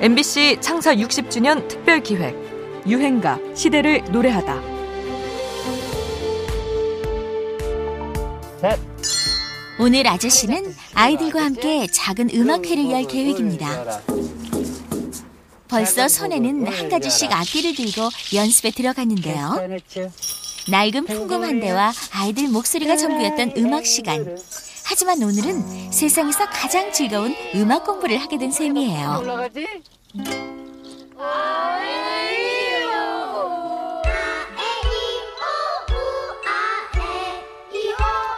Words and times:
MBC 0.00 0.56
창사 0.62 0.94
60주년 0.94 1.68
특별 1.68 2.02
기획 2.02 2.34
유행가 2.86 3.38
시대를 3.54 4.02
노래하다. 4.10 4.62
오늘 9.78 10.06
아저씨는 10.06 10.74
아이들과 10.94 11.44
함께 11.44 11.86
작은 11.86 12.30
음악회를 12.32 12.90
열 12.90 13.06
계획입니다. 13.06 14.00
벌써 15.68 16.08
손에는 16.08 16.66
한 16.66 16.88
가지씩 16.88 17.30
악기를 17.30 17.74
들고 17.74 18.08
연습에 18.34 18.70
들어갔는데요. 18.70 19.68
낡은 20.70 21.04
풍금 21.04 21.42
한 21.42 21.60
대와 21.60 21.92
아이들 22.12 22.48
목소리가 22.48 22.96
전부였던 22.96 23.52
음악 23.58 23.84
시간. 23.84 24.38
하지만 24.90 25.22
오늘은 25.22 25.92
세상에서 25.92 26.46
가장 26.46 26.92
즐거운 26.92 27.32
음악 27.54 27.84
공부를 27.84 28.18
하게 28.18 28.38
된 28.38 28.50
셈이에요. 28.50 29.22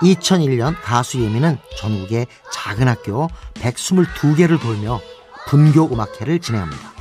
2001년 0.03 0.75
가수 0.83 1.23
예미는 1.23 1.57
전국의 1.79 2.27
작은 2.53 2.87
학교 2.87 3.29
122개를 3.55 4.61
돌며 4.61 5.01
분교 5.47 5.87
음악회를 5.87 6.39
진행합니다. 6.39 6.93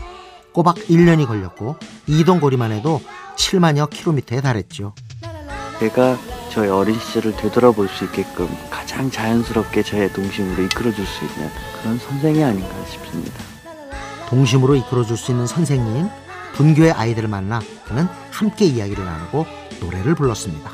꼬박 0.53 0.77
1년이 0.77 1.27
걸렸고 1.27 1.75
이동 2.07 2.39
거리만 2.39 2.71
해도 2.71 3.01
7만여 3.35 3.89
킬로미터에 3.89 4.39
달했죠. 4.39 4.93
내가 5.81 6.17
저의 6.51 6.69
어린 6.69 6.99
시절을 6.99 7.37
되돌아볼 7.37 7.87
수 7.87 8.03
있게끔 8.03 8.47
가장 8.69 9.09
자연스럽게 9.09 9.83
저의 9.83 10.11
동심으로 10.11 10.63
이끌어줄 10.63 11.05
수 11.05 11.23
있는 11.23 11.49
그런 11.79 11.97
선생이 11.97 12.43
아닌가 12.43 12.85
싶습니다. 12.85 13.41
동심으로 14.27 14.76
이끌어줄 14.76 15.15
수 15.15 15.31
있는 15.31 15.48
선생님, 15.48 16.09
분교의 16.55 16.91
아이들을 16.91 17.29
만나 17.29 17.61
그는 17.85 18.05
함께 18.31 18.65
이야기를 18.65 19.03
나누고 19.03 19.45
노래를 19.79 20.13
불렀습니다. 20.15 20.73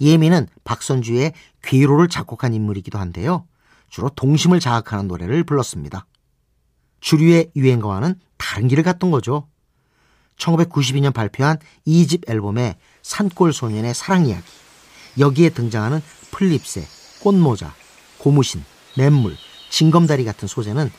예미는 0.00 0.48
박선주의 0.64 1.32
귀로를 1.64 2.08
작곡한 2.08 2.52
인물이기도 2.52 2.98
한데요. 2.98 3.46
주로 3.88 4.08
동심을 4.08 4.58
자극하는 4.58 5.06
노래를 5.06 5.44
불렀습니다. 5.44 6.04
주류의 7.00 7.52
유행가와는 7.54 8.16
다른 8.38 8.66
길을 8.66 8.82
갔던 8.82 9.12
거죠. 9.12 9.46
1992년 10.36 11.14
발표한 11.14 11.58
2집 11.86 12.28
앨범의 12.28 12.74
산골 13.02 13.52
소년의 13.52 13.94
사랑 13.94 14.26
이야기. 14.26 14.42
여기에 15.18 15.50
등장하는 15.50 16.02
플립새, 16.30 16.86
꽃모자, 17.20 17.74
고무신, 18.18 18.62
냇물, 18.96 19.36
징검다리 19.70 20.24
같은 20.24 20.48
소재는 20.48 20.90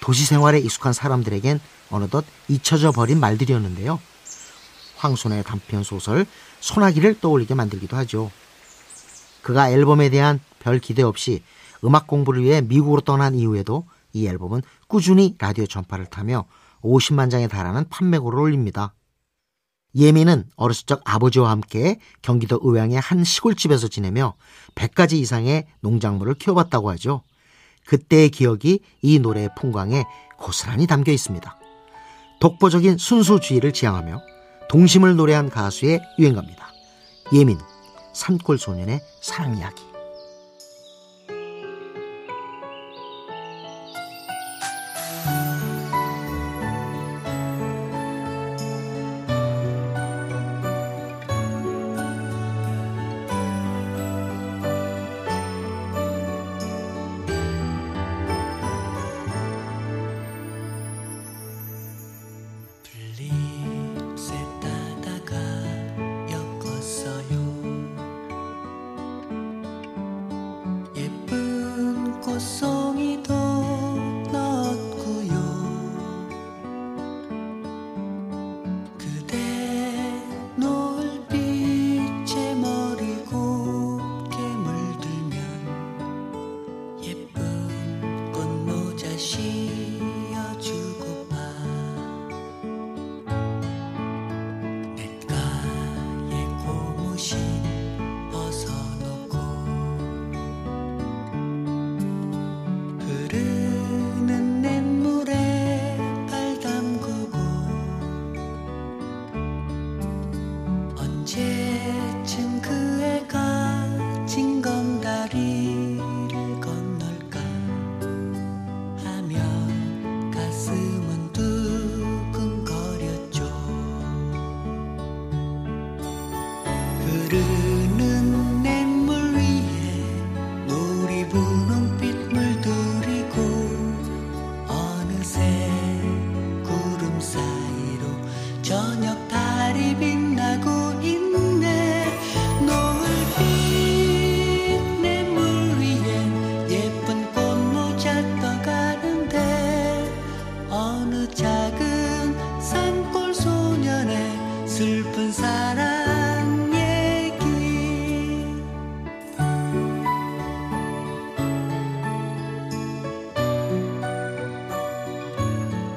도시 0.00 0.24
생활에 0.24 0.58
익숙한 0.58 0.92
사람들에겐 0.92 1.60
어느덧 1.90 2.24
잊혀져 2.48 2.90
버린 2.92 3.20
말들이었는데요. 3.20 4.00
황손의 4.96 5.44
단편 5.44 5.82
소설 5.82 6.26
소나기를 6.60 7.20
떠올리게 7.20 7.54
만들기도 7.54 7.96
하죠. 7.98 8.30
그가 9.42 9.70
앨범에 9.70 10.10
대한 10.10 10.40
별 10.58 10.78
기대 10.78 11.02
없이 11.02 11.42
음악 11.84 12.06
공부를 12.06 12.42
위해 12.42 12.60
미국으로 12.60 13.00
떠난 13.00 13.34
이후에도 13.34 13.86
이 14.12 14.26
앨범은 14.26 14.62
꾸준히 14.86 15.34
라디오 15.38 15.66
전파를 15.66 16.06
타며 16.06 16.44
50만 16.82 17.30
장에 17.30 17.48
달하는 17.48 17.88
판매고를 17.88 18.38
올립니다. 18.38 18.92
예미는 19.94 20.44
어렸을 20.56 20.86
적 20.86 21.00
아버지와 21.04 21.50
함께 21.50 21.98
경기도 22.22 22.60
의왕의 22.62 23.00
한 23.00 23.24
시골집에서 23.24 23.88
지내며 23.88 24.34
100가지 24.74 25.14
이상의 25.14 25.66
농작물을 25.80 26.34
키워봤다고 26.34 26.90
하죠. 26.90 27.22
그때의 27.86 28.30
기억이 28.30 28.80
이 29.02 29.18
노래의 29.18 29.50
풍광에 29.56 30.04
고스란히 30.38 30.86
담겨 30.86 31.10
있습니다. 31.12 31.58
독보적인 32.40 32.98
순수주의를 32.98 33.72
지향하며 33.72 34.20
동심을 34.68 35.16
노래한 35.16 35.50
가수의 35.50 36.00
유행가입니다. 36.18 36.70
예민, 37.32 37.58
산골 38.14 38.58
소년의 38.58 39.00
사랑 39.20 39.56
이야기. 39.58 39.89